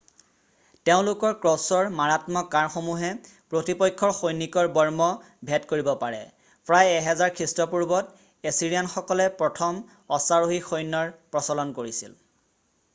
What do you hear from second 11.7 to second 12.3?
কৰিছিল